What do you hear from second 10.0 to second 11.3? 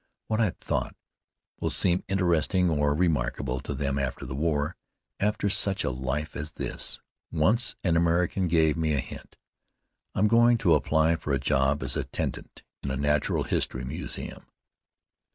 "I'm going to apply